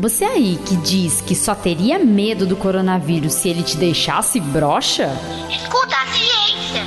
Você 0.00 0.24
aí 0.24 0.56
que 0.64 0.76
diz 0.76 1.20
que 1.20 1.34
só 1.34 1.56
teria 1.56 1.98
medo 1.98 2.46
do 2.46 2.54
coronavírus 2.54 3.34
se 3.34 3.48
ele 3.48 3.64
te 3.64 3.76
deixasse 3.76 4.38
broxa? 4.38 5.10
Escuta 5.50 5.96
a 5.96 6.06
ciência. 6.06 6.84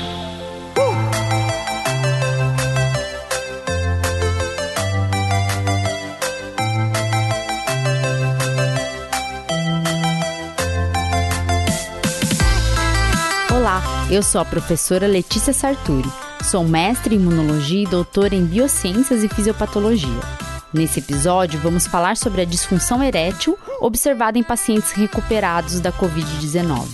Olá, 13.53 13.83
eu 14.09 14.23
sou 14.23 14.39
a 14.39 14.45
professora 14.45 15.05
Letícia 15.05 15.51
Sarturi. 15.51 16.09
Sou 16.49 16.63
mestre 16.63 17.13
em 17.13 17.19
imunologia 17.19 17.83
e 17.83 17.87
doutora 17.87 18.33
em 18.33 18.45
biociências 18.45 19.21
e 19.21 19.27
fisiopatologia. 19.27 20.50
Nesse 20.73 20.99
episódio, 20.99 21.59
vamos 21.59 21.85
falar 21.85 22.15
sobre 22.15 22.41
a 22.41 22.45
disfunção 22.45 23.03
erétil 23.03 23.59
observada 23.81 24.37
em 24.37 24.43
pacientes 24.43 24.91
recuperados 24.93 25.81
da 25.81 25.91
Covid-19. 25.91 26.87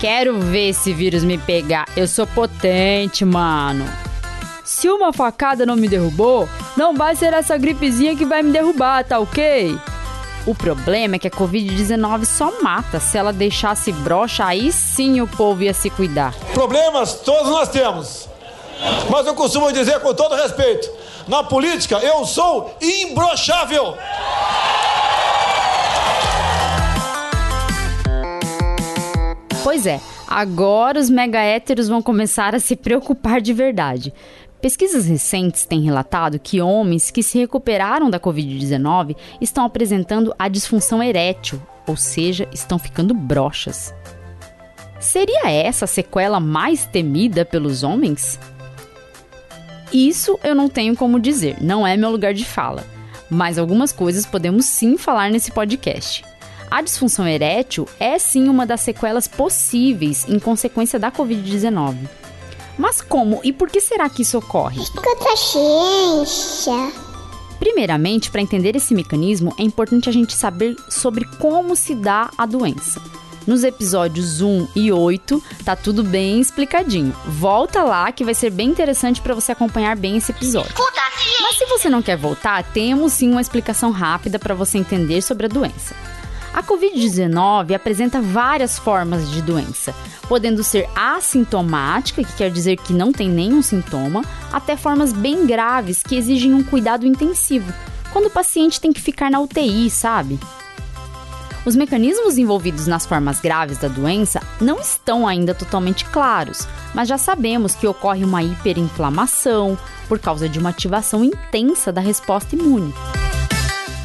Quero 0.00 0.40
ver 0.40 0.70
esse 0.70 0.92
vírus 0.92 1.22
me 1.22 1.38
pegar. 1.38 1.86
Eu 1.96 2.08
sou 2.08 2.26
potente, 2.26 3.24
mano. 3.24 3.84
Se 4.64 4.88
uma 4.88 5.12
facada 5.12 5.64
não 5.64 5.76
me 5.76 5.88
derrubou, 5.88 6.48
não 6.76 6.96
vai 6.96 7.14
ser 7.14 7.32
essa 7.32 7.56
gripezinha 7.56 8.16
que 8.16 8.24
vai 8.24 8.42
me 8.42 8.52
derrubar, 8.52 9.04
tá 9.04 9.20
ok? 9.20 9.78
O 10.46 10.54
problema 10.54 11.16
é 11.16 11.18
que 11.18 11.28
a 11.28 11.30
Covid-19 11.30 12.24
só 12.24 12.60
mata. 12.60 12.98
Se 12.98 13.16
ela 13.16 13.32
deixasse 13.32 13.92
broxa, 13.92 14.44
aí 14.44 14.72
sim 14.72 15.20
o 15.20 15.28
povo 15.28 15.62
ia 15.62 15.74
se 15.74 15.90
cuidar. 15.90 16.34
Problemas 16.54 17.14
todos 17.14 17.50
nós 17.50 17.68
temos. 17.68 18.27
Mas 19.10 19.26
eu 19.26 19.34
costumo 19.34 19.72
dizer 19.72 20.00
com 20.00 20.14
todo 20.14 20.34
respeito: 20.34 20.90
na 21.26 21.42
política 21.42 21.96
eu 21.96 22.24
sou 22.24 22.74
imbrochável. 22.80 23.96
Pois 29.62 29.86
é, 29.86 30.00
agora 30.26 30.98
os 30.98 31.10
mega 31.10 31.40
héteros 31.40 31.88
vão 31.88 32.00
começar 32.00 32.54
a 32.54 32.60
se 32.60 32.74
preocupar 32.74 33.40
de 33.40 33.52
verdade. 33.52 34.14
Pesquisas 34.60 35.06
recentes 35.06 35.64
têm 35.64 35.82
relatado 35.82 36.38
que 36.38 36.60
homens 36.60 37.10
que 37.10 37.22
se 37.22 37.38
recuperaram 37.38 38.10
da 38.10 38.18
Covid-19 38.18 39.14
estão 39.40 39.64
apresentando 39.64 40.34
a 40.38 40.48
disfunção 40.48 41.02
erétil, 41.02 41.62
ou 41.86 41.96
seja, 41.96 42.48
estão 42.52 42.78
ficando 42.78 43.14
broxas. 43.14 43.94
Seria 44.98 45.48
essa 45.48 45.84
a 45.84 45.88
sequela 45.88 46.40
mais 46.40 46.84
temida 46.86 47.44
pelos 47.44 47.84
homens? 47.84 48.40
Isso 49.92 50.38
eu 50.42 50.54
não 50.54 50.68
tenho 50.68 50.96
como 50.96 51.20
dizer, 51.20 51.56
não 51.60 51.86
é 51.86 51.96
meu 51.96 52.10
lugar 52.10 52.34
de 52.34 52.44
fala. 52.44 52.86
Mas 53.30 53.58
algumas 53.58 53.92
coisas 53.92 54.26
podemos 54.26 54.66
sim 54.66 54.96
falar 54.96 55.30
nesse 55.30 55.50
podcast. 55.50 56.24
A 56.70 56.82
disfunção 56.82 57.26
erétil 57.26 57.88
é 57.98 58.18
sim 58.18 58.48
uma 58.48 58.66
das 58.66 58.82
sequelas 58.82 59.26
possíveis 59.26 60.26
em 60.28 60.38
consequência 60.38 60.98
da 60.98 61.10
Covid-19. 61.10 61.96
Mas 62.78 63.00
como 63.00 63.40
e 63.42 63.52
por 63.52 63.70
que 63.70 63.80
será 63.80 64.08
que 64.08 64.22
isso 64.22 64.38
ocorre? 64.38 64.82
Escuta 64.82 65.32
a 65.32 65.36
ciência. 65.36 66.92
Primeiramente, 67.58 68.30
para 68.30 68.40
entender 68.40 68.76
esse 68.76 68.94
mecanismo, 68.94 69.52
é 69.58 69.62
importante 69.62 70.08
a 70.08 70.12
gente 70.12 70.32
saber 70.34 70.76
sobre 70.88 71.24
como 71.38 71.74
se 71.74 71.94
dá 71.94 72.30
a 72.38 72.46
doença. 72.46 73.02
Nos 73.48 73.64
episódios 73.64 74.42
1 74.42 74.68
e 74.76 74.92
8 74.92 75.42
tá 75.64 75.74
tudo 75.74 76.04
bem 76.04 76.38
explicadinho. 76.38 77.16
Volta 77.26 77.82
lá 77.82 78.12
que 78.12 78.22
vai 78.22 78.34
ser 78.34 78.50
bem 78.50 78.68
interessante 78.68 79.22
para 79.22 79.34
você 79.34 79.52
acompanhar 79.52 79.96
bem 79.96 80.18
esse 80.18 80.32
episódio. 80.32 80.70
Mas 81.40 81.56
se 81.56 81.64
você 81.64 81.88
não 81.88 82.02
quer 82.02 82.18
voltar, 82.18 82.62
temos 82.62 83.14
sim 83.14 83.30
uma 83.30 83.40
explicação 83.40 83.90
rápida 83.90 84.38
para 84.38 84.54
você 84.54 84.76
entender 84.76 85.22
sobre 85.22 85.46
a 85.46 85.48
doença. 85.48 85.94
A 86.52 86.62
Covid-19 86.62 87.74
apresenta 87.74 88.20
várias 88.20 88.78
formas 88.78 89.30
de 89.30 89.40
doença, 89.40 89.94
podendo 90.28 90.62
ser 90.62 90.86
assintomática, 90.94 92.22
que 92.22 92.32
quer 92.34 92.50
dizer 92.50 92.76
que 92.76 92.92
não 92.92 93.12
tem 93.12 93.30
nenhum 93.30 93.62
sintoma, 93.62 94.22
até 94.52 94.76
formas 94.76 95.10
bem 95.10 95.46
graves 95.46 96.02
que 96.02 96.16
exigem 96.16 96.52
um 96.52 96.62
cuidado 96.62 97.06
intensivo, 97.06 97.72
quando 98.12 98.26
o 98.26 98.30
paciente 98.30 98.78
tem 98.78 98.92
que 98.92 99.00
ficar 99.00 99.30
na 99.30 99.40
UTI, 99.40 99.88
sabe? 99.88 100.38
Os 101.68 101.76
mecanismos 101.76 102.38
envolvidos 102.38 102.86
nas 102.86 103.04
formas 103.04 103.40
graves 103.40 103.76
da 103.76 103.88
doença 103.88 104.40
não 104.58 104.80
estão 104.80 105.28
ainda 105.28 105.54
totalmente 105.54 106.02
claros, 106.06 106.66
mas 106.94 107.06
já 107.06 107.18
sabemos 107.18 107.74
que 107.74 107.86
ocorre 107.86 108.24
uma 108.24 108.42
hiperinflamação 108.42 109.76
por 110.08 110.18
causa 110.18 110.48
de 110.48 110.58
uma 110.58 110.70
ativação 110.70 111.22
intensa 111.22 111.92
da 111.92 112.00
resposta 112.00 112.56
imune. 112.56 112.94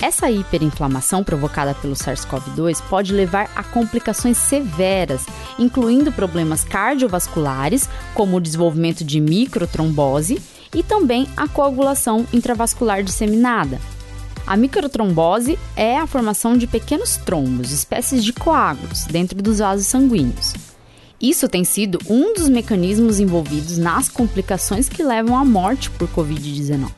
Essa 0.02 0.30
hiperinflamação 0.30 1.24
provocada 1.24 1.74
pelo 1.74 1.94
SARS-CoV-2 1.94 2.84
pode 2.90 3.14
levar 3.14 3.50
a 3.56 3.64
complicações 3.64 4.36
severas, 4.40 5.26
incluindo 5.58 6.12
problemas 6.12 6.66
cardiovasculares, 6.66 7.90
como 8.14 8.36
o 8.36 8.42
desenvolvimento 8.42 9.06
de 9.06 9.22
microtrombose 9.22 10.42
e 10.76 10.84
também 10.84 11.30
a 11.38 11.48
coagulação 11.48 12.28
intravascular 12.34 13.02
disseminada. 13.04 13.80
A 14.46 14.58
microtrombose 14.58 15.58
é 15.76 15.98
a 15.98 16.06
formação 16.06 16.58
de 16.58 16.68
pequenos 16.68 17.16
trombos, 17.16 17.72
espécies 17.72 18.24
de 18.24 18.34
coágulos, 18.34 19.06
dentro 19.06 19.42
dos 19.42 19.60
vasos 19.60 19.88
sanguíneos. 19.88 20.54
Isso 21.20 21.48
tem 21.48 21.64
sido 21.64 21.98
um 22.10 22.34
dos 22.34 22.50
mecanismos 22.50 23.22
envolvidos 23.22 23.78
nas 23.78 24.10
complicações 24.10 24.90
que 24.90 25.02
levam 25.02 25.38
à 25.38 25.46
morte 25.46 25.90
por 25.90 26.10
Covid-19. 26.10 26.92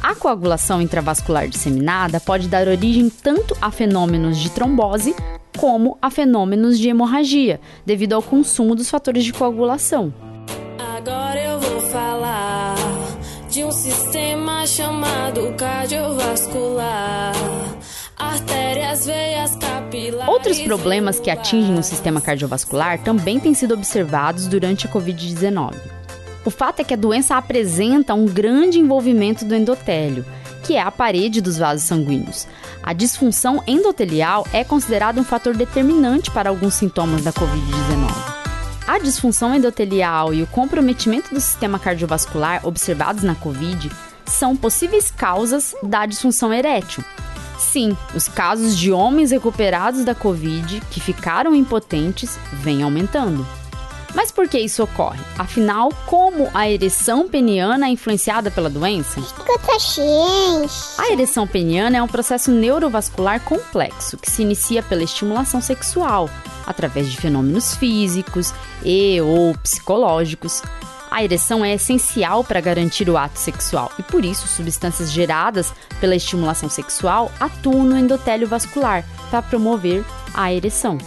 A 0.00 0.14
coagulação 0.14 0.80
intravascular 0.80 1.48
disseminada 1.48 2.20
pode 2.20 2.46
dar 2.46 2.68
origem 2.68 3.10
tanto 3.10 3.56
a 3.60 3.72
fenômenos 3.72 4.38
de 4.38 4.50
trombose 4.50 5.14
como 5.58 5.98
a 6.00 6.08
fenômenos 6.08 6.78
de 6.78 6.88
hemorragia, 6.88 7.60
devido 7.84 8.12
ao 8.12 8.22
consumo 8.22 8.76
dos 8.76 8.88
fatores 8.88 9.24
de 9.24 9.32
coagulação. 9.32 10.29
Chamado 14.70 15.52
cardiovascular. 15.56 17.34
Artérias, 18.16 19.04
veias, 19.04 19.56
capilares. 19.56 20.28
Outros 20.28 20.60
problemas 20.60 21.18
que 21.18 21.28
atingem 21.28 21.76
o 21.76 21.82
sistema 21.82 22.20
cardiovascular 22.20 23.02
também 23.02 23.40
têm 23.40 23.52
sido 23.52 23.74
observados 23.74 24.46
durante 24.46 24.86
a 24.86 24.90
Covid-19. 24.90 25.74
O 26.44 26.50
fato 26.50 26.80
é 26.80 26.84
que 26.84 26.94
a 26.94 26.96
doença 26.96 27.36
apresenta 27.36 28.14
um 28.14 28.26
grande 28.26 28.78
envolvimento 28.78 29.44
do 29.44 29.56
endotélio, 29.56 30.24
que 30.62 30.76
é 30.76 30.80
a 30.80 30.90
parede 30.90 31.40
dos 31.40 31.58
vasos 31.58 31.88
sanguíneos. 31.88 32.46
A 32.80 32.92
disfunção 32.92 33.62
endotelial 33.66 34.46
é 34.52 34.62
considerada 34.62 35.20
um 35.20 35.24
fator 35.24 35.56
determinante 35.56 36.30
para 36.30 36.48
alguns 36.48 36.74
sintomas 36.74 37.24
da 37.24 37.32
Covid-19. 37.32 38.08
A 38.86 38.98
disfunção 38.98 39.52
endotelial 39.54 40.32
e 40.32 40.42
o 40.42 40.46
comprometimento 40.46 41.34
do 41.34 41.40
sistema 41.40 41.78
cardiovascular 41.78 42.66
observados 42.66 43.22
na 43.22 43.34
COVID 43.34 43.90
são 44.26 44.56
possíveis 44.56 45.10
causas 45.10 45.74
da 45.82 46.06
disfunção 46.06 46.52
erétil. 46.52 47.04
Sim, 47.58 47.96
os 48.14 48.26
casos 48.26 48.76
de 48.76 48.90
homens 48.90 49.30
recuperados 49.30 50.04
da 50.04 50.14
Covid 50.14 50.80
que 50.90 51.00
ficaram 51.00 51.54
impotentes 51.54 52.38
vêm 52.52 52.82
aumentando. 52.82 53.46
Mas 54.14 54.32
por 54.32 54.48
que 54.48 54.58
isso 54.58 54.82
ocorre? 54.82 55.20
Afinal, 55.38 55.90
como 56.06 56.50
a 56.52 56.68
ereção 56.68 57.28
peniana 57.28 57.86
é 57.86 57.90
influenciada 57.90 58.50
pela 58.50 58.68
doença? 58.68 59.20
A 60.98 61.12
ereção 61.12 61.46
peniana 61.46 61.98
é 61.98 62.02
um 62.02 62.08
processo 62.08 62.50
neurovascular 62.50 63.40
complexo 63.40 64.16
que 64.16 64.30
se 64.30 64.42
inicia 64.42 64.82
pela 64.82 65.04
estimulação 65.04 65.60
sexual, 65.60 66.28
através 66.66 67.08
de 67.08 67.16
fenômenos 67.16 67.76
físicos 67.76 68.52
e 68.84 69.20
ou 69.20 69.56
psicológicos. 69.58 70.62
A 71.10 71.24
ereção 71.24 71.64
é 71.64 71.74
essencial 71.74 72.44
para 72.44 72.60
garantir 72.60 73.10
o 73.10 73.16
ato 73.16 73.38
sexual 73.38 73.90
e 73.98 74.02
por 74.02 74.24
isso 74.24 74.46
substâncias 74.46 75.10
geradas 75.10 75.72
pela 76.00 76.14
estimulação 76.14 76.68
sexual 76.68 77.32
atuam 77.40 77.82
no 77.82 77.98
endotélio 77.98 78.46
vascular 78.46 79.04
para 79.28 79.42
promover 79.42 80.04
a 80.32 80.52
ereção. 80.52 80.98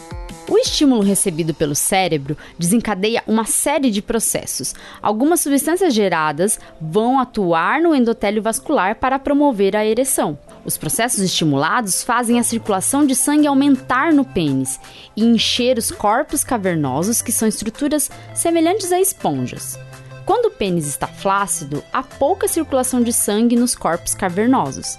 O 0.49 0.57
estímulo 0.57 1.01
recebido 1.01 1.53
pelo 1.53 1.73
cérebro 1.73 2.37
desencadeia 2.59 3.23
uma 3.25 3.45
série 3.45 3.89
de 3.89 4.01
processos. 4.01 4.75
Algumas 5.01 5.39
substâncias 5.39 5.93
geradas 5.93 6.59
vão 6.81 7.17
atuar 7.17 7.81
no 7.81 7.95
endotélio 7.95 8.43
vascular 8.43 8.95
para 8.95 9.17
promover 9.17 9.73
a 9.73 9.85
ereção. 9.85 10.37
Os 10.65 10.77
processos 10.77 11.21
estimulados 11.21 12.03
fazem 12.03 12.39
a 12.39 12.43
circulação 12.43 13.05
de 13.05 13.15
sangue 13.15 13.47
aumentar 13.47 14.11
no 14.11 14.25
pênis 14.25 14.79
e 15.15 15.23
encher 15.23 15.77
os 15.77 15.91
corpos 15.91 16.43
cavernosos, 16.43 17.21
que 17.21 17.31
são 17.31 17.47
estruturas 17.47 18.11
semelhantes 18.33 18.91
a 18.91 18.99
esponjas. 18.99 19.79
Quando 20.25 20.45
o 20.45 20.51
pênis 20.51 20.87
está 20.87 21.05
flácido, 21.05 21.83
há 21.91 22.01
pouca 22.01 22.47
circulação 22.47 23.01
de 23.01 23.11
sangue 23.11 23.57
nos 23.57 23.75
corpos 23.75 24.15
cavernosos. 24.15 24.97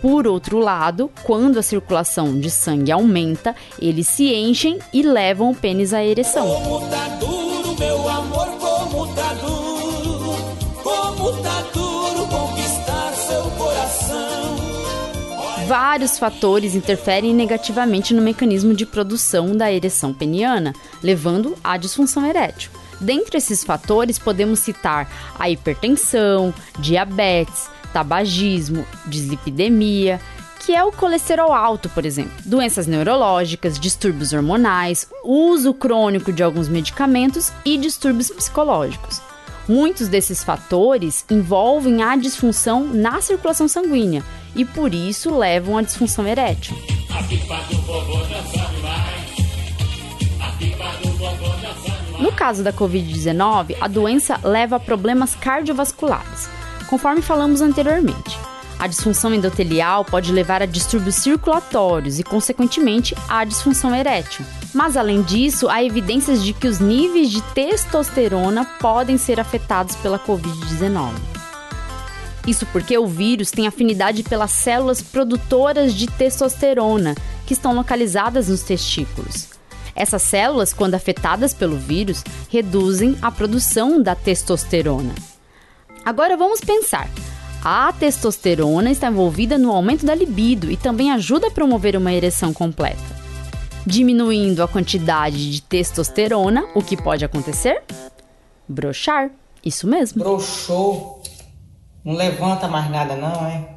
Por 0.00 0.26
outro 0.26 0.58
lado, 0.58 1.10
quando 1.24 1.58
a 1.58 1.62
circulação 1.62 2.38
de 2.38 2.50
sangue 2.50 2.90
aumenta, 2.90 3.54
eles 3.78 4.06
se 4.06 4.32
enchem 4.34 4.78
e 4.92 5.02
levam 5.02 5.50
o 5.50 5.54
pênis 5.54 5.92
à 5.92 6.02
ereção. 6.02 6.48
Como 6.48 6.88
tá 6.88 7.08
duro, 7.20 7.78
meu 7.78 8.08
amor, 8.08 8.46
como 8.58 9.14
tá 9.14 9.34
duro, 9.34 10.36
como 10.82 11.42
tá 11.42 11.62
duro 11.74 12.26
conquistar 12.26 13.12
seu 13.14 13.42
coração. 13.58 14.56
Vários 15.66 16.18
fatores 16.18 16.74
interferem 16.74 17.34
negativamente 17.34 18.14
no 18.14 18.22
mecanismo 18.22 18.72
de 18.72 18.86
produção 18.86 19.54
da 19.54 19.70
ereção 19.70 20.14
peniana, 20.14 20.72
levando 21.02 21.56
à 21.62 21.76
disfunção 21.76 22.24
erétil. 22.24 22.70
Dentre 23.00 23.38
esses 23.38 23.62
fatores, 23.64 24.18
podemos 24.18 24.60
citar 24.60 25.08
a 25.38 25.50
hipertensão, 25.50 26.52
diabetes, 26.78 27.68
tabagismo, 27.92 28.86
dislipidemia, 29.06 30.20
que 30.66 30.74
é 30.74 30.82
o 30.82 30.90
colesterol 30.90 31.52
alto, 31.52 31.88
por 31.88 32.04
exemplo, 32.04 32.32
doenças 32.44 32.86
neurológicas, 32.86 33.78
distúrbios 33.78 34.32
hormonais, 34.32 35.08
uso 35.22 35.72
crônico 35.72 36.32
de 36.32 36.42
alguns 36.42 36.68
medicamentos 36.68 37.52
e 37.64 37.76
distúrbios 37.76 38.30
psicológicos. 38.30 39.20
Muitos 39.68 40.08
desses 40.08 40.42
fatores 40.44 41.24
envolvem 41.30 42.02
a 42.02 42.16
disfunção 42.16 42.84
na 42.84 43.20
circulação 43.20 43.68
sanguínea 43.68 44.22
e 44.54 44.64
por 44.64 44.94
isso 44.94 45.36
levam 45.36 45.76
à 45.76 45.82
disfunção 45.82 46.26
erétil. 46.26 46.76
No 52.18 52.32
caso 52.32 52.62
da 52.62 52.72
Covid-19, 52.72 53.76
a 53.78 53.86
doença 53.86 54.40
leva 54.42 54.76
a 54.76 54.80
problemas 54.80 55.34
cardiovasculares, 55.34 56.48
conforme 56.88 57.20
falamos 57.20 57.60
anteriormente. 57.60 58.38
A 58.78 58.86
disfunção 58.86 59.34
endotelial 59.34 60.04
pode 60.04 60.32
levar 60.32 60.62
a 60.62 60.66
distúrbios 60.66 61.16
circulatórios 61.16 62.18
e, 62.18 62.22
consequentemente, 62.22 63.14
à 63.28 63.44
disfunção 63.44 63.94
erétil. 63.94 64.44
Mas, 64.74 64.96
além 64.96 65.22
disso, 65.22 65.68
há 65.68 65.82
evidências 65.82 66.42
de 66.42 66.52
que 66.52 66.66
os 66.66 66.78
níveis 66.78 67.30
de 67.30 67.42
testosterona 67.54 68.64
podem 68.80 69.18
ser 69.18 69.38
afetados 69.38 69.94
pela 69.96 70.18
Covid-19. 70.18 71.12
Isso 72.46 72.64
porque 72.66 72.96
o 72.96 73.06
vírus 73.06 73.50
tem 73.50 73.66
afinidade 73.66 74.22
pelas 74.22 74.52
células 74.52 75.02
produtoras 75.02 75.94
de 75.94 76.06
testosterona, 76.06 77.14
que 77.46 77.52
estão 77.52 77.74
localizadas 77.74 78.48
nos 78.48 78.62
testículos. 78.62 79.55
Essas 79.96 80.20
células, 80.20 80.74
quando 80.74 80.94
afetadas 80.94 81.54
pelo 81.54 81.76
vírus, 81.76 82.22
reduzem 82.50 83.16
a 83.22 83.30
produção 83.30 84.02
da 84.02 84.14
testosterona. 84.14 85.14
Agora 86.04 86.36
vamos 86.36 86.60
pensar. 86.60 87.08
A 87.64 87.92
testosterona 87.92 88.90
está 88.90 89.08
envolvida 89.08 89.56
no 89.56 89.72
aumento 89.72 90.04
da 90.04 90.14
libido 90.14 90.70
e 90.70 90.76
também 90.76 91.10
ajuda 91.10 91.48
a 91.48 91.50
promover 91.50 91.96
uma 91.96 92.12
ereção 92.12 92.52
completa. 92.52 93.02
Diminuindo 93.86 94.62
a 94.62 94.68
quantidade 94.68 95.50
de 95.50 95.62
testosterona, 95.62 96.66
o 96.74 96.82
que 96.82 96.96
pode 96.96 97.24
acontecer? 97.24 97.82
Brochar. 98.68 99.30
Isso 99.64 99.86
mesmo. 99.86 100.22
Broxou. 100.22 101.22
Não 102.04 102.14
levanta 102.14 102.68
mais 102.68 102.88
nada, 102.90 103.16
não, 103.16 103.46
é? 103.46 103.68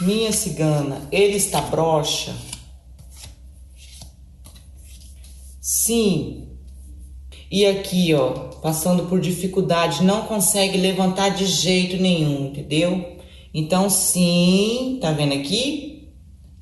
Minha 0.00 0.32
cigana, 0.32 1.02
ele 1.12 1.36
está 1.36 1.60
broxa. 1.60 2.34
Sim, 5.84 6.46
e 7.50 7.66
aqui, 7.66 8.14
ó, 8.14 8.30
passando 8.62 9.06
por 9.06 9.18
dificuldade, 9.18 10.04
não 10.04 10.22
consegue 10.22 10.78
levantar 10.78 11.30
de 11.30 11.44
jeito 11.44 12.00
nenhum, 12.00 12.46
entendeu? 12.46 13.18
Então, 13.52 13.90
sim, 13.90 15.00
tá 15.02 15.10
vendo 15.10 15.34
aqui? 15.34 16.08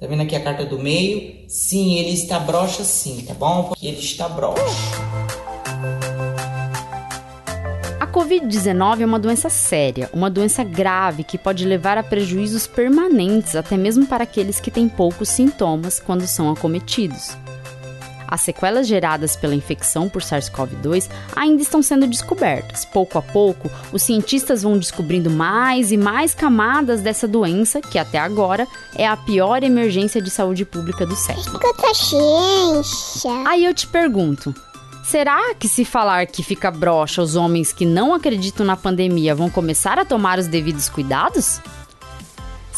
Tá 0.01 0.07
vendo 0.07 0.23
aqui 0.23 0.35
a 0.35 0.41
carta 0.43 0.65
do 0.65 0.79
meio? 0.79 1.45
Sim, 1.47 1.97
ele 1.97 2.13
está 2.13 2.39
broxa 2.39 2.83
sim, 2.83 3.23
tá 3.27 3.35
bom? 3.35 3.65
Porque 3.65 3.89
ele 3.89 3.99
está 3.99 4.27
broxa. 4.27 4.63
A 8.01 8.07
Covid-19 8.07 9.03
é 9.03 9.05
uma 9.05 9.19
doença 9.19 9.51
séria, 9.51 10.09
uma 10.15 10.31
doença 10.31 10.65
grave 10.65 11.25
que 11.25 11.37
pode 11.37 11.67
levar 11.67 11.99
a 11.99 12.03
prejuízos 12.03 12.67
permanentes, 12.67 13.55
até 13.55 13.77
mesmo 13.77 14.07
para 14.07 14.25
aqueles 14.25 14.59
que 14.59 14.71
têm 14.71 14.89
poucos 14.89 15.29
sintomas 15.29 16.01
quando 16.01 16.27
são 16.27 16.51
acometidos. 16.51 17.37
As 18.31 18.43
sequelas 18.43 18.87
geradas 18.87 19.35
pela 19.35 19.55
infecção 19.55 20.09
por 20.09 20.23
SARS-CoV-2 20.23 21.09
ainda 21.35 21.63
estão 21.63 21.83
sendo 21.83 22.07
descobertas. 22.07 22.85
Pouco 22.85 23.19
a 23.19 23.23
pouco, 23.23 23.71
os 23.93 24.03
cientistas 24.03 24.63
vão 24.63 24.79
descobrindo 24.79 25.31
mais 25.31 25.91
e 25.91 25.97
mais 25.97 26.35
camadas 26.35 27.01
dessa 27.01 27.27
doença, 27.27 27.81
que 27.81 27.99
até 27.99 28.19
agora 28.19 28.67
é 28.95 29.07
a 29.07 29.17
pior 29.17 29.63
emergência 29.63 30.23
de 30.23 30.31
saúde 30.31 30.65
pública 30.65 31.05
do 31.05 31.17
século. 31.17 31.41
Escuta 31.41 31.95
ciência. 31.95 33.33
Aí 33.47 33.65
eu 33.65 33.75
te 33.75 33.87
pergunto. 33.87 34.55
Será 35.03 35.55
que 35.55 35.67
se 35.67 35.85
falar 35.85 36.27
que 36.27 36.43
fica 36.43 36.71
broxa 36.71 37.21
os 37.21 37.35
homens 37.35 37.73
que 37.73 37.85
não 37.85 38.15
acreditam 38.15 38.65
na 38.65 38.77
pandemia 38.77 39.35
vão 39.35 39.51
começar 39.51 39.99
a 39.99 40.05
tomar 40.05 40.39
os 40.39 40.47
devidos 40.47 40.89
cuidados? 40.89 41.61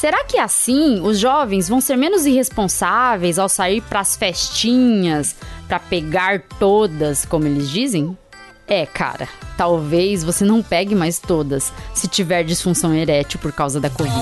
Será 0.02 0.24
que 0.24 0.36
assim 0.36 1.00
os 1.00 1.16
jovens 1.16 1.68
vão 1.68 1.80
ser 1.80 1.94
menos 1.94 2.26
irresponsáveis 2.26 3.38
ao 3.38 3.48
sair 3.48 3.80
para 3.82 4.00
as 4.00 4.16
festinhas, 4.16 5.36
para 5.68 5.78
pegar 5.78 6.42
todas, 6.58 7.24
como 7.24 7.46
eles 7.46 7.70
dizem? 7.70 8.18
É, 8.66 8.84
cara, 8.84 9.28
talvez 9.56 10.24
você 10.24 10.44
não 10.44 10.60
pegue 10.60 10.96
mais 10.96 11.20
todas 11.20 11.72
se 11.94 12.08
tiver 12.08 12.42
disfunção 12.42 12.92
erétil 12.92 13.38
por 13.38 13.52
causa 13.52 13.78
da 13.78 13.88
Covid. 13.88 14.12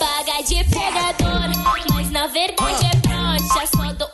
Paga 0.00 0.42
de 0.42 0.56
pegador, 0.64 1.94
mas 1.94 2.10
na 2.10 2.26
verdade 2.26 2.90
é 2.92 2.96
broxa, 2.96 3.66
só 3.76 3.92
dou 3.92 4.10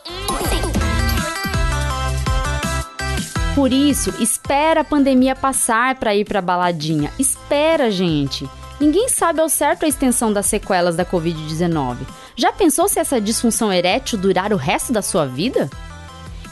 Por 3.55 3.73
isso, 3.73 4.13
espera 4.21 4.83
a 4.83 4.85
pandemia 4.85 5.35
passar 5.35 5.95
para 5.95 6.15
ir 6.15 6.27
para 6.27 6.43
baladinha. 6.43 7.11
Espera, 7.19 7.91
gente. 7.91 8.47
Ninguém 8.85 9.09
sabe 9.09 9.41
ao 9.41 9.49
certo 9.49 9.87
a 9.87 9.89
extensão 9.89 10.31
das 10.31 10.45
sequelas 10.45 10.95
da 10.95 11.07
Covid-19. 11.07 11.97
Já 12.37 12.53
pensou 12.53 12.87
se 12.87 13.01
essa 13.01 13.19
disfunção 13.19 13.73
erétil 13.73 14.19
durar 14.19 14.53
o 14.53 14.59
resto 14.59 14.93
da 14.93 15.01
sua 15.01 15.25
vida? 15.25 15.71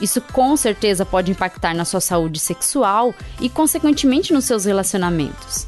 Isso 0.01 0.19
com 0.19 0.57
certeza 0.57 1.05
pode 1.05 1.31
impactar 1.31 1.75
na 1.75 1.85
sua 1.85 2.01
saúde 2.01 2.41
sexual 2.41 3.15
e, 3.39 3.51
consequentemente, 3.51 4.33
nos 4.33 4.47
seus 4.47 4.65
relacionamentos. 4.65 5.67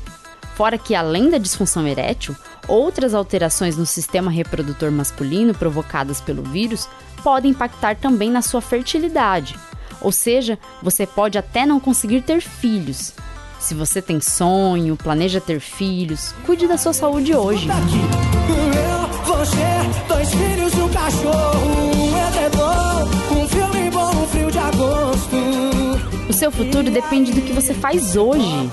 Fora 0.54 0.78
que, 0.78 0.94
além 0.94 1.28
da 1.28 1.36
disfunção 1.36 1.86
erétil, 1.86 2.34
outras 2.66 3.12
alterações 3.12 3.76
no 3.76 3.84
sistema 3.84 4.30
reprodutor 4.30 4.90
masculino 4.90 5.52
provocadas 5.52 6.18
pelo 6.18 6.42
vírus 6.44 6.88
podem 7.22 7.50
impactar 7.50 7.96
também 7.96 8.30
na 8.30 8.40
sua 8.40 8.62
fertilidade. 8.62 9.54
Ou 10.00 10.10
seja, 10.10 10.58
você 10.82 11.06
pode 11.06 11.36
até 11.36 11.66
não 11.66 11.78
conseguir 11.78 12.22
ter 12.22 12.40
filhos. 12.40 13.12
Se 13.64 13.72
você 13.72 14.02
tem 14.02 14.20
sonho, 14.20 14.94
planeja 14.94 15.40
ter 15.40 15.58
filhos, 15.58 16.34
cuide 16.44 16.68
da 16.68 16.76
sua 16.76 16.92
saúde 16.92 17.34
hoje. 17.34 17.66
Eu, 17.66 19.24
você, 19.24 20.06
dois 20.06 20.28
filhos 20.34 20.74
e 20.74 20.80
um 20.82 20.88
cachorro, 20.90 21.66
um 21.96 22.28
edredom, 22.28 23.40
um 23.40 23.48
filme 23.48 23.90
bom, 23.90 24.10
um 24.10 24.26
frio 24.26 24.50
de 24.50 24.58
agosto. 24.58 25.36
O 26.28 26.32
seu 26.34 26.50
futuro 26.50 26.90
depende 26.90 27.32
do 27.32 27.40
que 27.40 27.54
você 27.54 27.72
faz 27.72 28.16
hoje. 28.16 28.70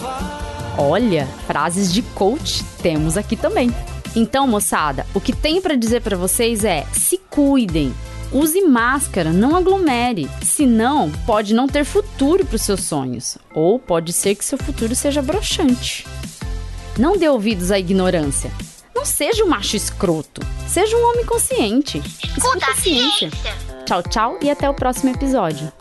Olha, 0.77 1.25
frases 1.48 1.94
de 1.94 2.01
coach 2.01 2.62
temos 2.84 3.15
aqui 3.15 3.38
também. 3.38 3.74
Então, 4.13 4.46
moçada, 4.46 5.08
o 5.13 5.22
que 5.22 5.32
tem 5.32 5.62
para 5.62 5.77
dizer 5.77 6.01
para 6.01 6.18
vocês 6.18 6.65
é: 6.65 6.86
se 6.92 7.18
cuidem. 7.30 7.94
Use 8.34 8.62
máscara, 8.62 9.34
não 9.34 9.56
aglomere. 9.56 10.30
Senão, 10.42 11.12
pode 11.26 11.54
não 11.54 11.68
ter 11.68 11.84
futuro 11.84 12.46
para 12.46 12.56
os 12.56 12.62
seus 12.62 12.82
sonhos. 12.82 13.38
Ou 13.54 13.78
pode 13.78 14.14
ser 14.14 14.36
que 14.36 14.46
seu 14.46 14.58
futuro 14.58 14.96
seja 14.96 15.22
broxante. 15.22 16.08
Não 16.98 17.18
dê 17.18 17.28
ouvidos 17.28 17.72
à 17.72 17.80
ignorância. 17.80 18.50
Não 18.96 19.04
seja 19.04 19.44
um 19.44 19.50
macho 19.50 19.76
escroto. 19.76 20.42
Seja 20.68 20.96
um 20.96 21.10
homem 21.10 21.26
consciente. 21.26 22.02
Escuta 22.24 22.72
a 22.72 22.76
ciência. 22.76 23.30
Tchau, 23.86 24.04
tchau 24.04 24.40
e 24.42 24.50
até 24.50 24.70
o 24.70 24.74
próximo 24.74 25.12
episódio. 25.12 25.72